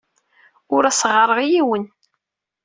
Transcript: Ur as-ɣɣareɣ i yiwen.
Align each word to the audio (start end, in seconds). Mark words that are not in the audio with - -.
Ur 0.75 0.83
as-ɣɣareɣ 0.85 1.39
i 1.45 1.47
yiwen. 1.51 1.83